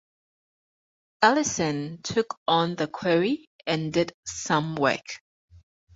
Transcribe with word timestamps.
Ellison 1.21 1.99
took 2.01 2.35
on 2.47 2.75
the 2.75 2.87
quarry 2.87 3.51
and 3.67 3.93
did 3.93 4.15
some 4.25 4.73
work. 4.75 5.05